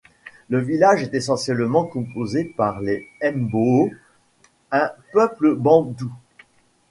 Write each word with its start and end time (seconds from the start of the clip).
Le 0.49 0.57
village 0.57 1.03
est 1.03 1.13
essentiellement 1.13 1.85
composé 1.85 2.43
par 2.45 2.81
les 2.81 3.07
Mbo'o, 3.21 3.91
un 4.71 4.91
peuple 5.13 5.53
bantou. 5.55 6.11